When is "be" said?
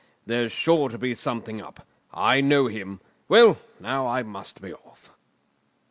0.97-1.13, 4.59-4.73